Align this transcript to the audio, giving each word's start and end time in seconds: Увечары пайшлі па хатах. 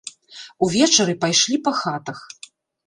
Увечары 0.69 1.15
пайшлі 1.27 1.63
па 1.69 1.79
хатах. 1.83 2.19